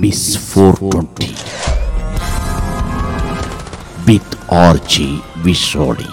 Miss 0.00 0.26
four 0.40 0.74
twenty 0.80 1.28
with 4.04 4.32
RG 4.58 5.06
Vishodi 5.42 6.08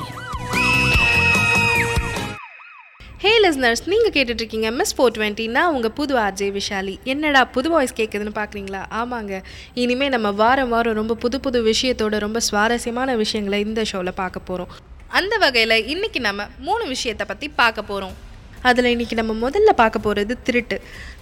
hey 3.19 3.31
listeners 3.39 3.83
நீங்கள் 3.85 4.13
கேட்டுட்ருக்கீங்க 4.13 4.71
miss 4.71 4.95
four 4.95 5.13
டுவெண்ட்டினா 5.15 5.63
உங்கள் 5.67 5.91
புது 5.91 6.15
ஆர்ஜே 6.17 6.49
விஷாலி 6.51 6.95
என்னடா 7.05 7.45
புது 7.47 7.69
வாய்ஸ் 7.69 7.95
கேட்குதுன்னு 7.95 8.33
பார்க்குறீங்களா 8.35 8.81
ஆமாங்க. 8.97 9.33
இனிமேல் 9.75 10.09
நம்ம 10.09 10.31
வாரம் 10.37 10.69
வாரம் 10.69 10.93
ரொம்ப 10.93 11.15
புது 11.15 11.39
புது 11.39 11.61
விஷயத்தோட 11.63 12.17
ரொம்ப 12.19 12.41
சுவாரஸ்யமான 12.47 13.15
விஷயங்களை 13.15 13.59
இந்த 13.61 13.83
ஷோவில் 13.85 14.13
பார்க்க 14.13 14.39
போகிறோம் 14.41 14.71
அந்த 15.11 15.37
வகையில் 15.37 15.77
இன்றைக்கி 15.87 16.19
நம்ம 16.21 16.41
மூணு 16.59 16.85
விஷயத்தை 16.85 17.25
பற்றி 17.27 17.49
பார்க்க 17.55 17.83
போகிறோம் 17.83 18.15
அதில் 18.63 18.89
இன்றைக்கி 18.93 19.15
நம்ம 19.19 19.33
முதல்ல 19.43 19.71
பார்க்க 19.81 19.99
போகிறது 19.99 20.33
திருட்டு. 20.47 20.77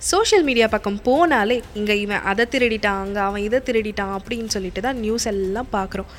சோஷியல் 0.10 0.46
மீடியா 0.48 0.68
பக்கம் 0.68 1.00
போனாலே 1.08 1.58
இங்கே 1.80 1.96
இவன் 2.02 2.26
அதை 2.32 2.46
திருடிட்டான் 2.54 3.02
அங்கே 3.06 3.20
அவன் 3.20 3.44
இதை 3.48 3.60
திருடிட்டான் 3.68 4.14
அப்படின்னு 4.18 4.46
சொல்லிட்டு 4.56 4.82
தான் 4.82 5.00
நியூஸ் 5.06 5.28
எல்லாம் 5.34 5.70
பார்க்குறோம். 5.78 6.10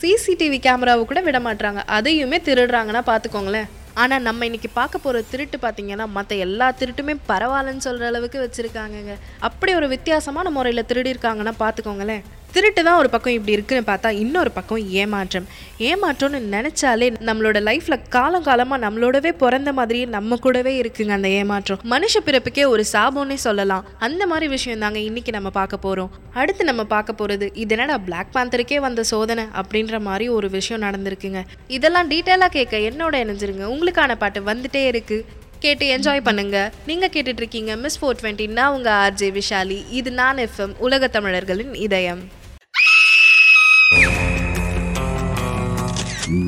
சிசிடிவி 0.00 0.58
கேமராவை 0.66 1.02
கூட 1.04 1.20
விட 1.28 1.40
மாட்டுறாங்க 1.46 1.82
அதையுமே 1.96 2.38
திருடுறாங்கன்னா 2.48 3.02
பார்த்துக்கோங்களேன். 3.10 3.68
ஆனால் 4.02 4.24
நம்ம 4.28 4.44
இன்னைக்கு 4.48 4.70
பார்க்க 4.78 4.98
போகிற 4.98 5.22
திருட்டு 5.32 5.58
பார்த்தீங்கன்னா 5.64 6.06
மற்ற 6.14 6.34
எல்லா 6.46 6.68
திருட்டுமே 6.80 7.14
பரவாயில்லன்னு 7.32 7.86
சொல்கிற 7.88 8.06
அளவுக்கு 8.12 8.38
வச்சுருக்காங்கங்க. 8.44 9.14
அப்படி 9.40 9.74
ஒரு 9.74 9.88
வித்தியாசமான 9.88 10.50
முறையில் 10.50 10.88
திருடியிருக்காங்கன்னா 10.92 11.54
பார்த்துக்கோங்களேன். 11.64 12.24
திருட்டு 12.54 12.80
தான் 12.86 12.98
ஒரு 13.02 13.08
பக்கம் 13.12 13.34
இப்படி 13.36 13.54
இருக்குன்னு 13.56 13.84
பார்த்தா 13.88 14.10
இன்னொரு 14.22 14.50
பக்கம் 14.56 14.82
ஏமாற்றம். 15.02 15.46
ஏமாற்றம்னு 15.88 16.40
நினச்சாலே 16.54 17.08
நம்மளோட 17.28 17.58
லைஃப்பில் 17.68 18.04
காலம் 18.16 18.44
காலமாக 18.48 18.78
நம்மளோடவே 18.84 19.30
பிறந்த 19.42 19.70
மாதிரியே 19.78 20.04
நம்ம 20.16 20.36
கூடவே 20.44 20.72
இருக்குங்க 20.82 21.14
அந்த 21.18 21.28
ஏமாற்றம். 21.38 21.80
மனுஷ 21.92 22.22
பிறப்புக்கே 22.26 22.66
ஒரு 22.74 22.84
சாபம்னே 22.92 23.38
சொல்லலாம். 23.46 23.86
அந்த 24.06 24.22
மாதிரி 24.32 24.48
விஷயம் 24.56 24.82
தாங்க 24.84 25.00
இன்னைக்கு 25.08 25.32
நம்ம 25.36 25.50
பார்க்க 25.58 25.84
போகிறோம் 25.86 26.12
அடுத்து 26.42 26.64
நம்ம 26.70 26.84
பார்க்க 26.94 27.20
போகிறது 27.20 27.48
இது 27.62 27.74
என்னடா 27.76 27.96
பிளாக் 28.08 28.32
பேந்தருக்கே 28.36 28.78
வந்த 28.86 29.04
சோதனை 29.12 29.46
அப்படின்ற 29.62 30.00
மாதிரி 30.08 30.28
ஒரு 30.36 30.50
விஷயம் 30.58 30.84
நடந்திருக்குங்க. 30.86 31.42
இதெல்லாம் 31.78 32.10
டீட்டெயிலாக 32.12 32.54
கேட்க 32.58 32.84
என்னோட 32.90 33.14
இணைஞ்சிருங்க. 33.24 33.66
உங்களுக்கான 33.74 34.16
பாட்டு 34.22 34.42
வந்துட்டே 34.52 34.84
இருக்கு. 34.92 35.18
கேட்டு 35.64 35.84
என்ஜாய் 35.96 36.26
பண்ணுங்க. 36.28 36.56
நீங்க 36.88 37.06
கேட்டுட்டு 37.12 37.42
இருக்கீங்க 37.42 37.74
மிஸ் 37.82 37.98
ஃபோர் 38.00 38.18
டுவெண்ட்டி 38.22 38.46
நான் 38.60 38.74
உங்க 38.76 38.90
ஆர்ஜே 39.02 39.28
விஷாலி 39.40 39.78
இது 39.98 40.10
நான் 40.22 40.42
எஃப்எம் 40.46 40.74
உலக 40.86 41.08
தமிழர்களின் 41.18 41.74
இதயம். 41.88 42.24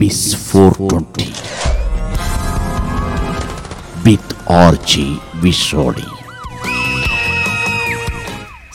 Miss 0.01 0.27
four 0.43 0.77
twenty 0.79 1.29
with 4.07 4.33
RG 4.63 5.09
Vishodi 5.45 6.07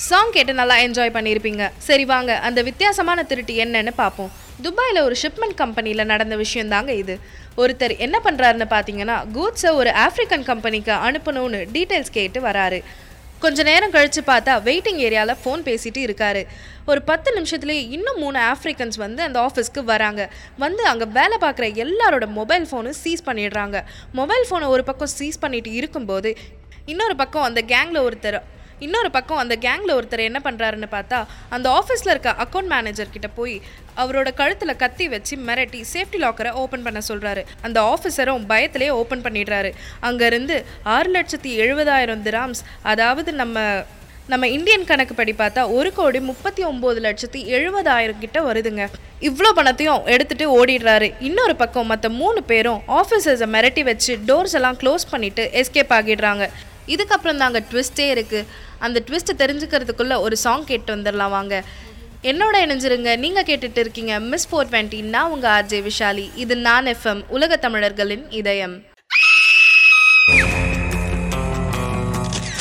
song 0.07 0.31
கேட்டு 0.35 0.53
நல்லா 0.53 0.75
என்ஜாய் 0.85 1.13
பண்ணியிருப்பீங்க 1.15 1.65
சரி 1.87 2.05
வாங்க 2.05 2.31
அந்த 2.39 2.59
வித்தியாசமான 2.61 3.23
திருட்டு 3.23 3.53
என்னன்னு 3.65 3.93
பார்ப்போம் 3.95 4.31
துபாயில் 4.63 5.05
ஒரு 5.07 5.15
ஷிப்மெண்ட் 5.21 5.55
கம்பெனியில் 5.61 6.09
நடந்த 6.13 6.35
விஷயம் 6.35 6.73
தாங்க 6.73 6.91
இது. 6.93 7.15
ஒருத்தர் 7.57 7.93
என்ன 7.97 8.17
பண்ணுறாருன்னு 8.25 8.67
பார்த்தீங்கன்னா 8.73 9.15
கூட்ஸை 9.35 9.71
ஒரு 9.75 9.91
ஆஃப்ரிக்கன் 10.05 10.43
கம்பெனிக்கு 10.49 10.93
அனுப்பணும்னு 11.07 11.59
டீட்டெயில்ஸ் 11.75 12.13
கேட்டு 12.17 12.41
வராரு. 12.41 12.79
கொஞ்ச 13.43 13.63
நேரம் 13.69 13.93
கழித்து 13.93 14.21
பார்த்தா 14.29 14.53
வெயிட்டிங் 14.67 14.99
ஏரியாவில் 15.05 15.39
ஃபோன் 15.43 15.61
பேசிகிட்டு 15.67 16.01
இருக்காரு. 16.07 16.41
ஒரு 16.91 17.01
பத்து 17.09 17.29
நிமிஷத்துலேயே 17.37 17.83
இன்னும் 17.95 18.19
மூணு 18.23 18.39
ஆஃப்ரிக்கன்ஸ் 18.51 18.97
வந்து 19.03 19.21
அந்த 19.27 19.37
ஆஃபீஸ்க்கு 19.47 19.81
வராங்க. 19.91 20.21
வந்து 20.63 20.83
அங்கே 20.91 21.07
வேலை 21.19 21.37
பார்க்குற 21.45 21.67
எல்லாரோட 21.83 22.25
மொபைல் 22.39 22.65
ஃபோனும் 22.71 22.97
சீஸ் 23.03 23.27
பண்ணிடுறாங்க. 23.29 23.77
மொபைல் 24.19 24.45
ஃபோனை 24.49 24.67
ஒரு 24.75 24.83
பக்கம் 24.89 25.13
சீஸ் 25.19 25.41
பண்ணிட்டு 25.45 25.71
இருக்கும்போது 25.79 26.31
இன்னொரு 26.91 27.15
பக்கம் 27.21 27.47
அந்த 27.49 27.61
கேங்கில் 27.73 28.05
ஒருத்தர் 28.07 28.39
இன்னொரு 28.85 29.09
பக்கம் 29.11 29.41
அந்த 29.41 29.55
கேங்கில் 29.65 29.95
ஒருத்தர் 29.95 30.27
என்ன 30.27 30.39
பண்ணுறாருன்னு 30.43 30.87
பார்த்தா 30.93 31.17
அந்த 31.55 31.67
ஆஃபீஸில் 31.79 32.11
இருக்க 32.13 32.29
அக்கௌண்ட் 32.43 32.69
மேனேஜர் 32.73 33.11
கிட்ட 33.15 33.27
போய் 33.39 33.55
அவரோட 34.01 34.29
கழுத்தில் 34.39 34.79
கத்தி 34.83 35.05
வச்சு 35.13 35.33
மிரட்டி 35.47 35.81
சேஃப்டி 35.93 36.19
லாக்கரை 36.23 36.51
ஓப்பன் 36.61 36.85
பண்ண 36.85 36.99
சொல்கிறாரு 37.09 37.41
அந்த 37.61 37.77
ஆஃபீஸரும் 37.91 38.47
பயத்திலே 38.51 38.87
ஓப்பன் 38.99 39.23
பண்ணிடுறாரு. 39.25 39.71
அங்கேருந்து 40.07 40.55
ஆறு 40.95 41.11
லட்சத்தி 41.17 41.51
எழுபதாயிரம் 41.65 42.23
திராம்ஸ் 42.27 42.61
அதாவது 42.93 43.33
நம்ம 43.41 43.65
நம்ம 44.31 44.47
இந்தியன் 44.55 44.89
கணக்குப்படி 44.89 45.33
பார்த்தா 45.37 45.61
ஒரு 45.77 45.89
கோடி 45.93 46.19
முப்பத்தி 46.31 46.65
ஒம்பது 46.71 46.99
லட்சத்தி 47.07 47.39
எழுபதாயிரம் 47.57 48.21
கிட்ட 48.23 48.39
வருதுங்க. 48.49 48.83
இவ்வளோ 49.29 49.49
பணத்தையும் 49.59 50.05
எடுத்துட்டு 50.15 50.45
ஓடிடுறாரு. 50.57 51.07
இன்னொரு 51.29 51.55
பக்கம் 51.55 51.89
மற்ற 51.93 52.09
மூணு 52.21 52.41
பேரும் 52.51 52.81
ஆஃபீஸர்ஸை 52.99 53.49
மிரட்டி 53.55 53.83
வச்சு 53.91 54.13
டோர்ஸ் 54.29 54.57
எல்லாம் 54.59 54.79
க்ளோஸ் 54.83 55.09
பண்ணிட்டு 55.13 55.45
எஸ்கேப் 55.61 55.95
ஆகிடுறாங்க. 55.99 56.45
இதுக்கப்புறம் 56.87 57.37
தாங்க 57.37 57.59
ட்விஸ்டே 57.71 58.07
இருக்குது 58.15 58.45
அந்த 58.79 59.03
ட்விஸ்ட்டை 59.07 59.35
தெரிஞ்சுக்கிறதுக்குள்ளே 59.37 60.19
ஒரு 60.19 60.37
சாங் 60.37 60.65
கேட்டு 60.65 60.95
வந்துடலாம் 60.95 61.29
வாங்க. 61.29 61.63
என்னோட 62.23 62.55
இணைஞ்சிருங்க. 62.65 63.17
நீங்கள் 63.17 63.43
கேட்டுட்டு 63.43 63.77
இருக்கீங்க 63.77 64.19
மிஸ் 64.19 64.55
ஃபோர் 64.55 64.69
டுவெண்ட்டி 64.69 65.03
நான் 65.03 65.29
உங்கள் 65.29 65.51
ஆர்ஜே 65.51 65.89
விஷாலி. 65.89 66.29
இது 66.35 66.55
நான் 66.55 66.85
எஃப்எம் 66.85 67.23
உலக 67.27 67.55
தமிழர்களின் 67.55 68.31
இதயம். 68.31 68.89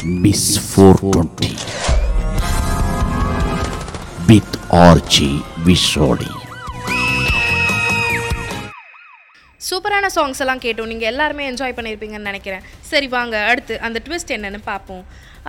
Miss 0.03 0.59
420 0.77 1.55
with 4.29 4.51
RG 4.71 5.43
Vishodi. 5.67 6.40
சூப்பரான 9.71 10.07
சாங்ஸ் 10.15 10.41
எல்லாம் 10.45 10.63
கேட்டோம். 10.67 10.91
நீங்கள் 10.93 11.11
எல்லாருமே 11.13 11.43
என்ஜாய் 11.51 11.77
பண்ணியிருப்பீங்கன்னு 11.79 12.31
நினைக்கிறேன். 12.31 12.65
சரி 12.91 13.09
வாங்க. 13.17 13.37
அடுத்து 13.51 13.75
அந்த 13.87 13.99
ட்விஸ்ட் 14.07 14.35
என்னன்னு 14.37 14.61
பார்ப்போம். 14.71 15.03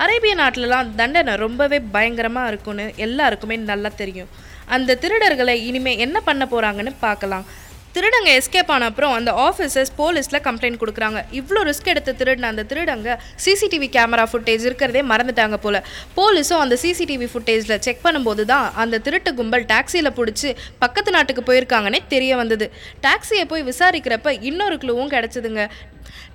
அரேபிய 0.03 0.33
நாட்டிலலாம் 0.41 0.89
தண்டனை 0.99 1.33
ரொம்பவே 1.45 1.79
பயங்கரமாக 1.95 2.51
இருக்கும்னு 2.51 2.85
எல்லாருக்குமே 3.05 3.55
நல்லா 3.71 3.89
தெரியும். 4.01 4.29
அந்த 4.75 4.97
திருடர்களை 5.03 5.55
இனிமே 5.69 5.93
என்ன 6.05 6.17
பண்ண 6.27 6.43
போகிறாங்கன்னு 6.51 6.93
பார்க்கலாம். 7.07 7.45
திருடங்க 7.95 8.29
எஸ்கேப் 8.39 8.69
ஆன 8.73 8.85
அப்புறம் 8.89 9.13
அந்த 9.17 9.31
ஆஃபீஸர்ஸ் 9.45 9.91
போலீஸில் 9.97 10.41
கம்ப்ளைண்ட் 10.45 10.79
கொடுக்குறாங்க. 10.81 11.19
இவ்வளோ 11.39 11.61
ரிஸ்க் 11.69 11.89
எடுத்து 11.93 12.11
திருடின 12.19 12.49
அந்த 12.51 12.63
திருடங்க 12.69 13.17
சிசிடிவி 13.45 13.87
கேமரா 13.95 14.25
ஃபுட்டேஜ் 14.31 14.63
இருக்கிறதே 14.69 15.01
மறந்துட்டாங்க 15.11 15.57
போல். 15.65 15.79
போலீஸும் 16.19 16.61
அந்த 16.65 16.77
சிசிடிவி 16.83 17.27
ஃபுட்டேஜில் 17.33 17.81
செக் 17.87 18.03
பண்ணும்போது 18.05 18.45
தான் 18.53 18.67
அந்த 18.83 19.01
திருட்டு 19.07 19.33
கும்பல் 19.39 19.67
டாக்ஸியில் 19.73 20.15
பிடிச்சி 20.19 20.51
பக்கத்து 20.83 21.15
நாட்டுக்கு 21.17 21.43
போயிருக்காங்கன்னே 21.49 22.01
தெரிய 22.15 22.35
வந்தது. 22.41 22.67
டாக்ஸியை 23.07 23.45
போய் 23.53 23.67
விசாரிக்கிறப்ப 23.71 24.37
இன்னொரு 24.51 24.77
க்ளூவும் 24.83 25.13
கிடச்சிதுங்க. 25.15 25.63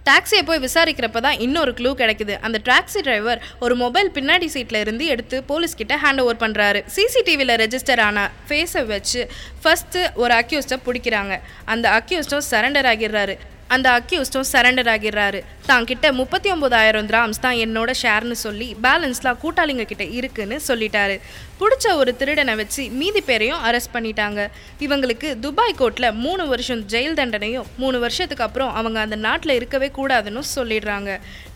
டாக்ஸியை 0.08 0.42
போய் 0.48 0.62
விசாரிக்கிறப்ப 0.66 1.20
தான் 1.26 1.38
இன்னொரு 1.46 1.72
க்ளூ 1.78 1.90
கிடைக்குது. 2.02 2.34
அந்த 2.46 2.58
டாக்ஸி 2.70 3.00
டிரைவர் 3.06 3.40
ஒரு 3.64 3.74
மொபைல் 3.82 4.10
பின்னாடி 4.16 4.48
சீட்டில் 4.54 4.80
இருந்து 4.84 5.06
எடுத்து 5.14 5.38
போலீஸ்கிட்ட 5.50 5.96
ஹேண்ட் 6.04 6.22
ஓவர் 6.24 6.40
பண்ணுறாரு 6.44 6.82
சிசிடிவியில் 6.96 7.54
ரெஜிஸ்டர் 7.64 8.02
ஆன 8.08 8.28
ஃபேஸை 8.48 8.84
வச்சு 8.92 9.22
ஃபஸ்ட்டு 9.64 10.02
ஒரு 10.22 10.34
அக்யூஸ்டை 10.40 10.78
பிடிக்கிறாங்க. 10.86 11.36
அந்த 11.74 11.86
அக்யூஸ்டும் 11.98 12.46
சரண்டர் 12.52 12.88
ஆகிடுறாரு. 12.92 13.36
அந்த 13.74 13.86
அக்யூஸ்டும் 13.98 14.48
சரண்டர் 14.52 14.88
ஆகிடுறாரு. 14.92 15.40
தான் 15.68 15.86
கிட்ட 15.90 16.06
முப்பத்தி 16.18 16.48
ஒம்பதாயிரம் 16.54 17.08
கிராம்ஸ் 17.10 17.42
தான் 17.44 17.58
என்னோட 17.64 17.90
ஷேர்னு 18.02 18.36
சொல்லி 18.44 18.68
பேலன்ஸ்லாம் 18.84 19.40
கூட்டாளிங்க 19.42 19.84
கிட்ட 19.90 20.04
இருக்குன்னு 20.18 20.56
சொல்லிட்டாரு. 20.68 21.16
பிடிச்ச 21.60 21.94
ஒரு 22.00 22.10
திருடனை 22.20 22.54
வச்சு 22.60 22.82
மீதி 23.00 23.20
பேரையும் 23.28 23.62
அரெஸ்ட் 23.68 23.92
பண்ணிட்டாங்க. 23.96 24.40
இவங்களுக்கு 24.86 25.28
துபாய் 25.44 25.78
கோர்ட்டில் 25.80 26.08
மூணு 26.24 26.44
வருஷம் 26.52 26.82
ஜெயில் 26.92 27.18
தண்டனையும் 27.20 27.68
மூணு 27.82 27.98
வருஷத்துக்கு 28.04 28.46
அப்புறம் 28.48 28.72
அவங்க 28.80 29.00
அந்த 29.06 29.18
நாட்டில் 29.26 29.56
இருக்கவே 29.58 29.90
கூடாதுன்னு 29.98 30.44
சொல்லிடுறாங்க. 30.56 31.10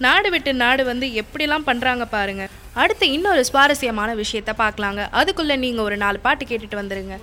நாடு 0.06 0.30
விட்டு 0.36 0.54
நாடு 0.64 0.84
வந்து 0.90 1.08
எப்படிலாம் 1.22 1.68
பண்ணுறாங்க 1.70 2.06
பாருங்க. 2.16 2.44
அடுத்து 2.82 3.06
இன்னொரு 3.16 3.44
சுவாரஸ்யமான 3.50 4.10
விஷயத்த 4.24 4.52
பார்க்கலாங்க. 4.64 5.04
அதுக்குள்ளே 5.20 5.58
நீங்கள் 5.66 5.86
ஒரு 5.88 5.98
நாலு 6.04 6.20
பாட்டு 6.26 6.44
கேட்டுட்டு 6.50 6.82
வந்துடுங்க 6.82 7.16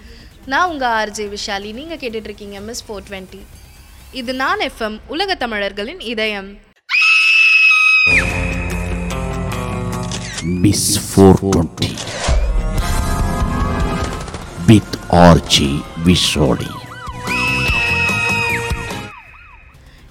நான் 0.52 0.70
உங்கள் 0.72 0.94
ஆர்ஜே 1.00 1.28
விஷாலி. 1.38 1.72
நீங்கள் 1.80 2.02
கேட்டுட்ருக்கீங்க 2.02 2.60
மிஸ் 2.68 2.86
ஃபோர் 2.88 3.08
டுவெண்ட்டி 3.08 3.42
இது 4.12 4.34
நான் 4.34 4.60
எஃப்எம் 4.60 5.00
உலக 5.08 5.36
தமிழர்களின் 5.36 6.00
இதயம். 6.00 6.50
Miss 10.64 10.84
420 10.98 11.90
with 14.70 14.92
RG 15.32 15.56
Vishodi. 16.06 16.72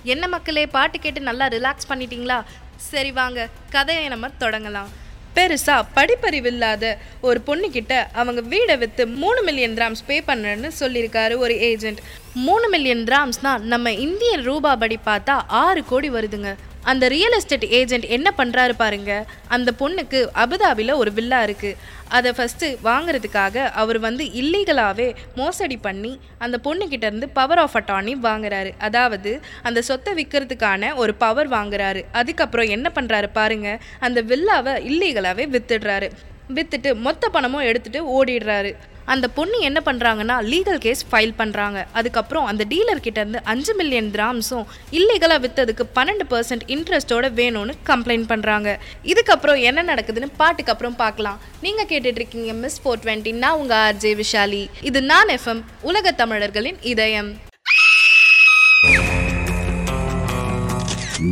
என்ன 0.04 0.28
மக்களே 0.28 0.66
பாட்டு 0.66 0.98
கேட்டு 0.98 1.20
நல்லா 1.20 1.48
ரிலாக்ஸ் 1.48 1.88
பண்ணிட்டீங்களா? 1.88 2.42
சரி 2.90 3.12
வாங்க 3.12 3.48
கதையை 3.70 4.08
நம்ம 4.08 4.28
தொடங்கலாம். 4.28 4.90
பெருசா 5.36 5.76
படிப்பறிவில்லாத 5.96 6.84
ஒரு 7.20 7.40
பொண்ணுக்கிட்ட 7.46 7.94
அவங்க 8.12 8.40
வீடை 8.52 8.76
விற்று 8.78 9.06
மூணு 9.22 9.42
மில்லியன் 9.42 9.76
கிராம்ஸ் 9.78 10.06
பே 10.06 10.16
பண்ணுறேன்னு 10.26 10.70
சொல்லியிருக்காரு 10.80 11.36
ஒரு 11.36 11.56
ஏஜென்ட் 11.70 12.00
மூணு 12.46 12.68
மில்லியன் 12.68 13.04
கிராம்ஸ்னா 13.04 13.52
நம்ம 13.72 13.92
இந்தியன் 14.06 14.42
ரூபா 14.42 14.72
படி 14.76 14.98
பார்த்தா 15.06 15.34
ஆறு 15.62 15.82
கோடி 15.84 16.10
வருதுங்க. 16.10 16.50
அந்த 16.92 17.04
ரியல் 17.14 17.36
எஸ்டேட் 17.38 17.66
ஏஜென்ட் 17.78 18.06
என்ன 18.16 18.28
பண்ணுறாரு 18.38 18.74
பாருங்க. 18.82 19.12
அந்த 19.56 19.70
பொண்ணுக்கு 19.80 20.18
அபுதாபியில் 20.44 21.00
ஒரு 21.02 21.12
வில்லா 21.18 21.40
இருக்குது 21.48 21.78
அதை 22.16 22.30
ஃபஸ்ட்டு 22.36 22.66
வாங்குறதுக்காக 22.88 23.64
அவர் 23.82 23.98
வந்து 24.06 24.24
இல்லீகலாகவே 24.40 25.08
மோசடி 25.40 25.76
பண்ணி 25.86 26.12
அந்த 26.44 26.56
பொண்ணுக்கிட்ட 26.66 27.08
இருந்து 27.10 27.28
பவர் 27.38 27.62
ஆஃப் 27.64 27.76
அட்டானி 27.80 28.14
வாங்குறாரு. 28.28 28.72
அதாவது 28.88 29.32
அந்த 29.62 29.82
சொத்தை 29.88 30.12
விற்கிறதுக்கான 30.20 30.92
ஒரு 31.02 31.14
பவர் 31.24 31.50
வாங்குறாரு. 31.50 32.02
அதுக்கப்புறம் 32.12 32.72
என்ன 32.76 32.90
பண்ணுறாரு 32.94 33.30
பாருங்க. 33.40 33.70
அந்த 34.08 34.22
வில்லாவை 34.32 34.74
இல்லீகலாகவே 34.90 35.46
வித்துடுறாரு. 35.56 36.10
வித்துட்டு 36.56 36.90
மொத்த 37.06 37.28
பணமும் 37.28 37.68
எடுத்துட்டு 37.70 38.00
ஓடிடுறாரு. 38.16 38.72
அந்த 39.06 39.28
பொண்ணு 39.28 39.60
என்ன 39.60 39.82
பண்ணுறாங்கன்னா 39.86 40.36
லீகல் 40.52 40.78
கேஸ் 40.78 41.02
ஃபைல் 41.10 41.34
பண்ணுறாங்க 41.38 41.86
அதுக்கப்புறம் 41.92 42.44
அந்த 42.44 42.64
டீலர் 42.70 43.44
அஞ்சு 43.44 43.74
மில்லியன் 43.74 44.10
கிராம்ஸும் 44.10 44.66
இல்லீகலாக 44.90 45.40
விற்றதுக்கு 45.44 45.84
பன்னெண்டு 45.94 46.26
பர்சன்ட் 46.30 46.64
இன்ட்ரெஸ்ட்டோட 46.66 47.32
வேணும்னு 47.40 47.74
கம்ப்ளைண்ட் 47.86 48.28
பண்ணுறாங்க 48.28 48.78
இதுக்கப்புறம் 49.04 49.60
என்ன 49.60 49.94
நடக்குதுன்னு 49.94 50.28
பாட்டுக்கு 50.36 50.72
அப்புறம் 50.72 50.96
பார்க்கலாம். 50.96 51.40
நீங்கள் 51.60 51.86
கேட்டுட்ருக்கீங்க 51.86 52.54
மிஸ் 52.54 52.80
ஃபோர் 52.84 53.02
டுவெண்ட்டி 53.04 53.34
நான் 53.34 53.58
உங்கள் 53.60 53.76
ஆர்ஜே 53.76 54.22
விஷாலி. 54.22 54.68
இது 54.82 55.02
நான் 55.02 55.28
எஃப்எம் 55.28 55.62
உலக 55.80 56.12
தமிழர்களின் 56.12 56.78
இதயம். 56.82 57.30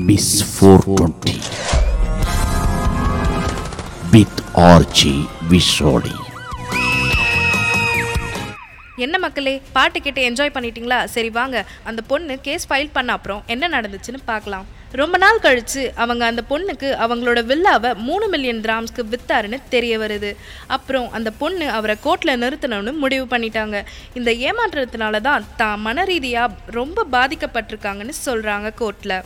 Miss 0.07 0.29
420 0.61 1.35
with 4.13 4.37
RG 4.57 5.27
Vishodi. 5.51 6.24
என்ன 9.05 9.19
மக்களே 9.19 9.53
பாட்டு 9.77 9.99
கேட்டு 10.01 10.21
என்ஜாய் 10.29 10.55
பண்ணிட்டீங்களா? 10.57 10.99
சரி 11.15 11.31
வாங்க 11.39 11.59
அந்த 11.91 12.01
பொண்ணு 12.11 12.35
கேஸ் 12.47 12.67
ஃபைல் 12.71 12.95
பண்ண 12.97 13.13
அப்புறம் 13.17 13.43
என்ன 13.55 13.69
நடந்துச்சுன்னு 13.77 14.21
பார்க்கலாம். 14.33 14.67
ரொம்ப 15.01 15.17
நாள் 15.23 15.43
கழிச்சு 15.45 15.83
அவங்க 16.03 16.23
அந்த 16.31 16.43
பொண்ணுக்கு 16.51 16.89
அவங்களோட 17.05 17.41
வில்லாவை 17.51 17.91
மூணு 18.09 18.27
மில்லியன் 18.35 18.61
கிராம்ஸ்க்கு 18.67 19.05
வித்தாருன்னு 19.13 19.59
தெரிய 19.75 19.95
வருது. 20.03 20.31
அப்புறம் 20.77 21.09
அந்த 21.19 21.31
பொண்ணு 21.41 21.69
அவரை 21.79 21.97
கோர்ட்டில் 22.05 22.41
நிறுத்தணும்னு 22.43 22.93
முடிவு 23.05 23.25
பண்ணிட்டாங்க. 23.33 23.79
இந்த 24.21 24.33
ஏமாற்றத்தினால 24.49 25.21
தான் 25.29 25.49
தான் 25.63 25.83
மன 25.87 26.05
ரீதியாக 26.11 26.57
ரொம்ப 26.81 27.07
பாதிக்கப்பட்டிருக்காங்கன்னு 27.17 28.17
சொல்கிறாங்க 28.27 28.71
கோர்ட்டில் 28.83 29.17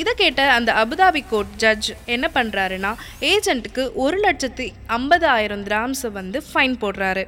இதை 0.00 0.12
கேட்ட 0.22 0.40
அந்த 0.56 0.70
அபுதாபி 0.82 1.22
கோர்ட் 1.30 1.52
ஜட்ஜ் 1.62 1.90
என்ன 2.14 2.26
பண்ணுறாருன்னா 2.34 2.90
ஏஜென்ட்டுக்கு 3.32 3.84
ஒரு 4.04 4.16
லட்சத்தி 4.24 4.66
ஐம்பதாயிரம் 4.96 5.62
கிராம்ஸை 5.68 6.10
வந்து 6.18 6.40
ஃபைன் 6.48 6.76
போடுறாரு. 6.82 7.24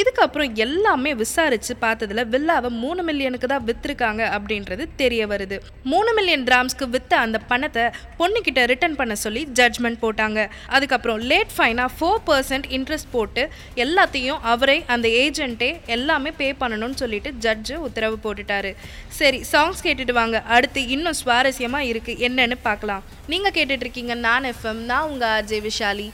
இதுக்கப்புறம் 0.00 0.52
எல்லாமே 0.64 1.10
விசாரித்து 1.22 1.74
பார்த்ததில் 1.82 2.22
வில்லாவை 2.32 2.70
மூணு 2.82 3.00
மில்லியனுக்கு 3.08 3.48
தான் 3.52 3.66
விற்றுருக்காங்க 3.68 4.22
அப்படின்றது 4.36 4.84
தெரிய 5.00 5.22
வருது. 5.32 5.56
மூணு 5.92 6.10
மில்லியன் 6.18 6.46
கிராம்ஸ்க்கு 6.48 6.86
விற்ற 6.94 7.12
அந்த 7.24 7.38
பணத்தை 7.50 7.84
பொண்ணுக்கிட்ட 8.20 8.62
ரிட்டர்ன் 8.72 8.96
பண்ண 9.00 9.14
சொல்லி 9.24 9.42
ஜட்ஜ்மெண்ட் 9.58 10.00
போட்டாங்க. 10.04 10.40
அதுக்கப்புறம் 10.76 11.20
லேட் 11.32 11.52
ஃபைனாக 11.56 11.90
ஃபோர் 11.98 12.22
பர்சன்ட் 12.30 12.66
இன்ட்ரெஸ்ட் 12.78 13.12
போட்டு 13.16 13.44
எல்லாத்தையும் 13.84 14.40
அவரே 14.54 14.78
அந்த 14.96 15.06
ஏஜென்ட்டே 15.24 15.70
எல்லாமே 15.96 16.32
பே 16.40 16.48
பண்ணணும்னு 16.62 17.00
சொல்லிட்டு 17.04 17.32
ஜட்ஜு 17.46 17.76
உத்தரவு 17.88 18.18
போட்டுட்டாரு. 18.24 18.72
சரி 19.20 19.40
சாங்ஸ் 19.52 19.84
கேட்டுட்டு 19.86 20.16
வாங்க. 20.20 20.36
அடுத்து 20.56 20.82
இன்னும் 20.96 21.18
சுவாரஸ்யமாக 21.22 21.90
இருக்குது 21.92 22.13
என்னன்னு 22.18 22.56
பார்க்கலாம். 22.62 23.02
நீங்கள் 23.26 23.52
கேட்டுட்டு 23.52 23.84
இருக்கீங்க 23.86 24.14
நான் 24.14 24.44
எஃப்எம் 24.44 24.82
நான் 24.90 25.08
உங்கள் 25.10 25.42
Ajay 25.42 25.64
Vishali. 25.68 26.08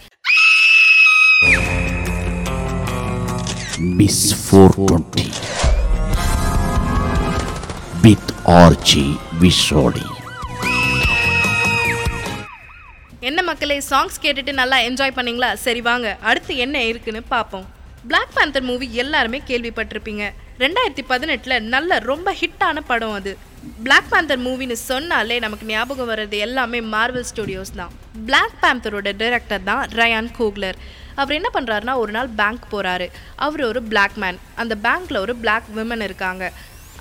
Miss 3.99 4.19
420 4.47 5.29
with 8.05 8.27
RG 8.69 8.91
Vishodi. 9.41 10.07
என்ன 13.29 13.43
மக்களே 13.43 13.79
சாங்ஸ் 13.91 14.21
கேட்டுட்டு 14.23 14.53
நல்லா 14.53 14.77
என்ஜாய் 14.77 15.17
பண்ணீங்களா? 15.17 15.55
சரி 15.55 15.81
வாங்க 15.81 16.17
அடுத்து 16.21 16.57
என்ன 16.57 16.85
இருக்குன்னு 16.85 17.23
பார்ப்போம். 17.23 17.67
Black 18.11 18.29
Panther 18.37 18.63
மூவி 18.63 18.95
எல்லாருமே 18.95 19.43
கேள்விப்பட்டிருப்பீங்க. 19.47 20.33
ரெண்டாயிரத்தி 20.59 21.03
பதினெட்டில் 21.07 21.63
நல்ல 21.63 21.99
ரொம்ப 21.99 22.35
ஹிட்டான 22.41 22.79
படம் 22.87 23.13
அது. 23.13 23.39
பிளாக் 23.85 24.09
பேந்தர் 24.11 24.41
மூவின்னு 24.41 24.77
சொன்னாலே 24.91 25.39
நமக்கு 25.39 25.67
ஞாபகம் 25.67 26.11
வர்றது 26.11 26.37
எல்லாமே 26.47 26.81
மார்வல் 26.81 27.29
ஸ்டுடியோஸ் 27.31 27.73
தான். 27.77 27.93
பிளாக் 28.27 28.57
பேந்தரோட 28.63 29.11
டைரக்டர் 29.17 29.63
தான் 29.63 29.83
ரயான் 30.01 30.31
கோக்லர் 30.39 30.79
அவர் 31.15 31.37
என்ன 31.39 31.49
பண்ணுறாருனா 31.55 31.95
ஒரு 32.03 32.13
நாள் 32.13 32.31
பேங்க் 32.41 32.65
போகிறாரு 32.73 33.07
அவர் 33.37 33.63
ஒரு 33.65 33.83
பிளாக் 33.83 34.17
மேன் 34.23 34.39
அந்த 34.55 34.77
பேங்க்கில் 34.85 35.23
ஒரு 35.25 35.35
பிளாக் 35.37 35.69
விமன் 35.77 36.05
இருக்காங்க. 36.09 36.53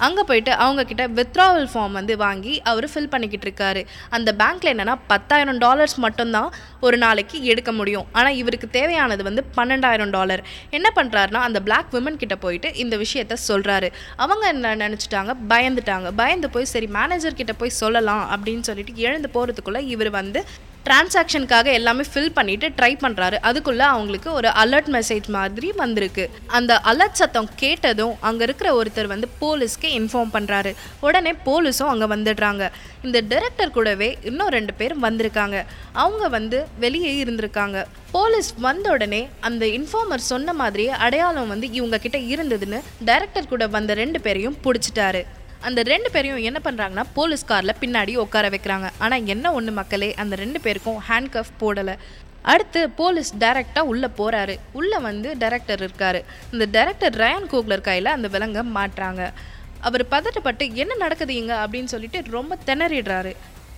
அங்கே 0.05 0.23
போயிட்டு 0.29 0.51
அவங்கக்கிட்ட 0.63 1.05
வித்ராவல் 1.19 1.67
ஃபார்ம் 1.73 1.95
வந்து 1.99 2.13
வாங்கி 2.23 2.53
அவர் 2.71 2.87
ஃபில் 2.93 3.09
பண்ணிக்கிட்டு 3.13 3.47
இருக்காரு. 3.47 3.81
அந்த 4.09 4.29
பேங்க்கில் 4.41 4.71
என்னென்னா 4.73 4.95
பத்தாயிரம் 5.07 5.59
டாலர்ஸ் 5.65 5.95
மட்டும்தான் 6.05 6.49
ஒரு 6.87 6.97
நாளைக்கு 7.03 7.37
எடுக்க 7.51 7.71
முடியும். 7.79 8.05
ஆனால் 8.11 8.37
இவருக்கு 8.41 8.69
தேவையானது 8.77 9.23
வந்து 9.29 9.43
பன்னெண்டாயிரம் 9.57 10.13
டாலர் 10.17 10.43
என்ன 10.77 10.87
பண்ணுறாருனா 10.95 11.41
அந்த 11.47 11.61
பிளாக் 11.67 11.91
விமன் 11.91 12.21
கிட்ட 12.23 12.35
போயிட்டு 12.45 12.71
இந்த 12.83 12.97
விஷயத்த 12.97 13.37
சொல்கிறாரு 13.47 13.89
அவங்க 14.15 14.45
என்ன 14.53 14.75
நினச்சிட்டாங்க? 14.85 15.33
பயந்துட்டாங்க. 15.53 16.09
பயந்து 16.21 16.49
போய் 16.49 16.71
சரி 16.73 16.87
மேனேஜர் 16.97 17.39
கிட்ட 17.41 17.53
போய் 17.53 17.79
சொல்லலாம் 17.83 18.25
அப்படின்னு 18.35 18.65
சொல்லிட்டு 18.69 18.93
எழுந்து 19.07 19.29
போகிறதுக்குள்ளே 19.33 19.83
இவர் 19.95 20.09
வந்து 20.09 20.41
டிரான்சாக்ஷனுக்காக 20.85 21.67
எல்லாமே 21.79 22.03
ஃபில் 22.11 22.33
பண்ணிவிட்டு 22.37 22.67
ட்ரை 22.77 22.91
பண்ணுறாரு 23.03 23.37
அதுக்குள்ளே 23.49 23.85
அவங்களுக்கு 23.93 24.29
ஒரு 24.39 24.49
அலர்ட் 24.63 24.89
மெசேஜ் 24.95 25.27
மாதிரி 25.37 25.69
வந்திருக்கு. 25.81 26.23
அந்த 26.57 26.81
அலர்ட் 26.91 27.19
சத்தம் 27.21 27.49
கேட்டதும் 27.63 28.15
அங்கே 28.29 28.43
இருக்கிற 28.47 28.69
ஒருத்தர் 28.79 29.11
வந்து 29.13 29.29
போலீஸ்க்கு 29.41 29.89
இன்ஃபார்ம் 29.99 30.33
பண்ணுறாரு 30.37 30.71
உடனே 31.07 31.33
போலீஸும் 31.47 31.91
அங்கே 31.93 32.09
வந்துடுறாங்க. 32.15 32.65
இந்த 33.07 33.17
டைரக்டர் 33.31 33.75
கூடவே 33.77 34.09
இன்னும் 34.29 34.53
ரெண்டு 34.57 34.73
பேர் 34.79 34.95
வந்திருக்காங்க. 35.07 35.57
அவங்க 36.03 36.27
வந்து 36.37 36.59
வெளியே 36.85 37.11
இருந்திருக்காங்க. 37.23 37.77
போலீஸ் 38.11 38.51
வந்த 38.67 38.87
உடனே 38.95 39.21
அந்த 39.49 39.65
இன்ஃபார்மர் 39.77 40.29
சொன்ன 40.31 40.53
மாதிரியே 40.61 40.93
அடையாளம் 41.07 41.51
வந்து 41.53 41.67
இவங்க 41.79 41.99
கிட்ட 42.05 42.17
இருந்ததுன்னு 42.33 42.79
டைரக்டர் 43.09 43.51
கூட 43.53 43.67
வந்த 43.77 43.93
ரெண்டு 44.03 44.21
பேரையும் 44.27 44.57
பிடிச்சிட்டாரு. 44.65 45.23
அந்த 45.61 45.83
ரெண்டு 45.83 46.11
பேரையும் 46.11 46.41
என்ன 46.41 46.59
பண்ணுறாங்கன்னா 46.63 47.03
போலீஸ் 47.13 47.45
காரில் 47.45 47.79
பின்னாடி 47.81 48.15
உட்கார 48.15 48.49
வைக்கிறாங்க. 48.49 48.89
ஆனால் 48.97 49.25
என்ன 49.25 49.53
ஒன்று 49.53 49.71
மக்களே 49.71 50.13
அந்த 50.13 50.35
ரெண்டு 50.35 50.61
பேருக்கும் 50.61 51.01
ஹேண்ட் 51.09 51.29
கஃப் 51.29 51.55
போடலை. 51.59 51.95
அடுத்து 52.41 52.89
போலீஸ் 52.89 53.35
டைரெக்டாக 53.39 53.79
உள்ளே 53.79 54.07
போகிறாரு 54.17 54.59
உள்ளே 54.71 54.97
வந்து 54.97 55.37
டைரக்டர் 55.37 55.81
இருக்கார். 55.81 56.23
இந்த 56.51 56.65
டைரக்டர் 56.71 57.15
ரயான் 57.15 57.49
கோக்லர் 57.51 57.81
கையில் 57.81 58.05
அந்த 58.05 58.27
விலங்கை 58.27 58.61
மாட்டுறாங்க. 58.75 59.31
அவர் 59.79 60.05
பதட்டப்பட்டு 60.11 60.73
என்ன 60.73 60.95
நடக்குது 60.95 61.35
இங்கே? 61.35 61.53
அப்படின்னு 61.53 61.83
சொல்லிட்டு 61.83 62.23
ரொம்ப 62.29 62.57
திணறிடுறாரு. 62.65 63.35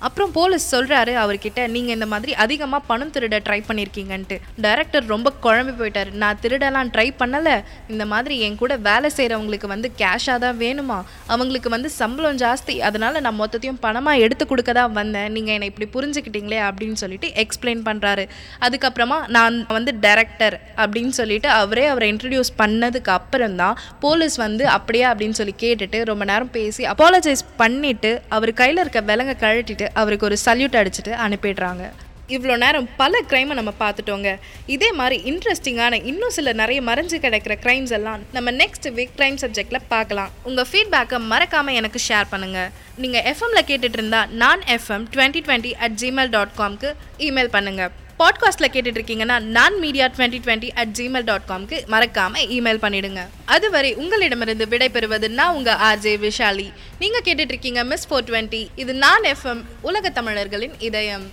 அப்புறம் 0.08 0.32
போலீஸ் 0.38 0.66
சொல்கிறாரு 0.74 1.14
அவர்கிட்ட 1.24 1.62
நீங்கள் 1.76 1.96
இந்த 1.98 2.08
மாதிரி 2.14 2.32
அதிகமாக 2.44 2.88
பணம் 2.90 3.12
திருட 3.16 3.40
ட்ரை 3.48 3.60
பண்ணியிருக்கீங்கன்ட்டு 3.70 4.38
டைரக்டர் 4.66 5.06
ரொம்ப 5.14 5.34
குழம்பி 5.46 5.74
போயிட்டார். 5.80 6.12
நான் 6.22 6.40
திருடலாம் 6.44 6.92
ட்ரை 6.96 7.08
பண்ணலை. 7.22 7.56
இந்த 7.94 8.06
மாதிரி 8.14 8.36
என் 8.46 8.60
கூட 8.62 8.76
வேலை 8.90 9.10
செய்கிறவங்களுக்கு 9.18 9.68
வந்து 9.74 9.92
கேஷாக 10.02 10.38
தான் 10.46 10.58
வேணுமா? 10.64 11.00
அவங்களுக்கு 11.34 11.70
வந்து 11.76 11.92
சம்பளம் 12.00 12.40
ஜாஸ்தி. 12.44 12.76
அதனால் 12.90 13.22
நான் 13.28 13.40
மொத்தத்தையும் 13.42 13.82
பணமாக 13.86 14.24
எடுத்து 14.26 14.46
கொடுக்க 14.52 14.72
தான் 14.80 14.96
வந்தேன். 15.00 15.30
நீங்கள் 15.38 15.56
என்னை 15.58 15.70
இப்படி 15.72 15.90
புரிஞ்சுக்கிட்டீங்களே? 15.98 16.60
அப்படின்னு 16.70 17.00
சொல்லிட்டு 17.04 17.30
எக்ஸ்பிளைன் 17.44 17.84
பண்ணுறாரு 17.90 18.26
அதுக்கப்புறமா 18.68 19.20
நான் 19.38 19.58
வந்து 19.78 19.92
டைரக்டர் 20.06 20.58
அப்படின்னு 20.82 21.14
சொல்லிட்டு 21.20 21.50
அவரே 21.62 21.86
அவரை 21.92 22.08
இன்ட்ரடியூஸ் 22.14 22.52
பண்ணதுக்கு 22.62 23.12
அப்புறம் 23.18 23.58
தான் 23.62 23.78
போலீஸ் 24.06 24.38
வந்து 24.46 24.64
அப்படியே 24.78 25.06
அப்படின்னு 25.12 25.38
சொல்லி 25.40 25.56
கேட்டுட்டு 25.64 26.00
ரொம்ப 26.12 26.24
நேரம் 26.32 26.54
பேசி 26.58 26.84
அப்பாலஜைஸ் 26.94 27.44
பண்ணிவிட்டு 27.62 28.12
அவர் 28.38 28.54
கையில் 28.62 28.84
இருக்க 28.84 29.02
விலங்க 29.10 29.36
கழட்டிட்டு 29.44 29.88
அவருக்கு 30.00 30.30
ஒரு 30.30 30.38
சல்யூட் 30.46 30.80
அடிச்சுட்டு 30.82 31.14
அனுப்பிடுறாங்க. 31.26 31.84
இவ்வளோ 32.36 32.56
நேரம் 32.64 32.88
பல 33.00 33.14
க்ரைமை 33.30 33.54
நம்ம 33.58 33.72
பார்த்துட்டோங்க. 33.80 34.30
இதே 34.76 34.90
மாதிரி 35.00 35.18
இன்ட்ரெஸ்டிங்கான 35.32 36.00
இன்னும் 36.12 36.36
சில 36.36 36.52
நிறைய 36.62 36.82
மறைஞ்சு 36.90 37.18
கிடக்கிற 37.24 37.56
க்ரைம்ஸ் 37.64 37.94
எல்லாம் 37.98 38.22
நம்ம 38.36 38.52
நெக்ஸ்ட் 38.62 38.88
வீக் 38.98 39.16
க்ரைம் 39.18 39.40
சப்ஜெக்டில் 39.44 39.88
பார்க்கலாம். 39.94 40.32
உங்கள் 40.50 40.70
ஃபீட்பேக்கை 40.70 41.20
மறக்காமல் 41.32 41.78
எனக்கு 41.80 42.02
ஷேர் 42.08 42.32
பண்ணுங்கள் 42.34 42.70
நீங்கள் 43.04 43.26
எஃப்எம்ல 43.32 43.62
கேட்டுட்டு 43.72 44.00
இருந்தால் 44.00 44.30
நான் 44.44 44.64
FM 44.78 45.08
twenty 45.16 45.42
twenty 45.48 45.74
at 45.86 45.98
Gmail 46.04 46.34
dot 46.38 46.56
காம்க்கு 46.62 46.92
email 47.28 47.54
பண்ணுங்கள் 47.58 47.92
பாட்காஸ்ட்டில் 48.22 48.72
கேட்டுட்டு 48.72 49.00
இருக்கீங்கன்னா 49.00 49.40
நான் 49.40 49.80
media 49.80 50.08
twenty 50.08 50.42
twenty 50.46 50.70
at 50.70 50.96
Gmail 50.98 51.24
dot 51.24 51.42
காம்க்கு 51.48 51.86
மறக்காமல் 51.86 52.48
இமெயில் 52.48 52.82
பண்ணிடுங்க. 52.82 53.28
அதுவரை 53.46 53.96
உங்களிடமிருந்து 53.96 54.66
விடைபெறுவது 54.66 55.28
நான் 55.28 55.56
உங்கள் 55.56 55.74
ஆர்ஜே 55.74 56.30
விஷாலி. 56.30 56.74
நீங்கள் 57.00 57.22
கேட்டுட்ருக்கீங்க 57.24 57.86
மிஸ் 57.86 58.14
ஃபோர் 58.14 58.18
டுவெண்ட்டி 58.18 58.68
இது 58.76 58.94
நான் 58.94 59.22
எஃப்எம் 59.22 59.64
உலக 59.82 60.10
தமிழர்களின் 60.10 60.80
இதயம். 60.80 61.32